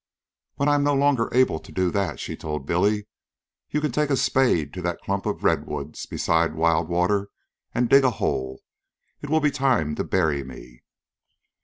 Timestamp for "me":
10.43-10.81